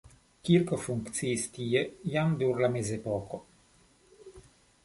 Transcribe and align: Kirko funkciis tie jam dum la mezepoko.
Kirko 0.47 0.77
funkciis 0.85 1.43
tie 1.57 1.83
jam 2.13 2.33
dum 2.41 2.65
la 2.65 2.71
mezepoko. 2.79 3.41